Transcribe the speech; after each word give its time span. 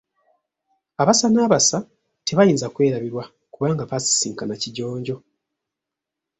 Abassa 1.01 1.27
n’abassa 1.31 1.77
tebayinza 2.25 2.67
kwerabirwa 2.75 3.23
kubanga 3.53 3.89
baasisinkana 3.89 4.53
Kijonjo. 4.61 5.15